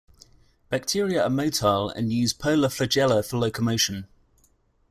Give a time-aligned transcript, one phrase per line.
[0.71, 4.07] Bacteria are motile, and use polar flagella for locomotion.